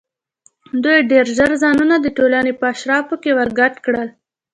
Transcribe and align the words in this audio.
دوی 0.83 0.99
ډېر 1.11 1.25
ژر 1.37 1.51
ځانونه 1.63 1.95
د 1.99 2.07
ټولنې 2.17 2.53
په 2.59 2.65
اشرافو 2.73 3.15
کې 3.23 3.31
ورګډ 3.37 3.73
کړل. 3.85 4.07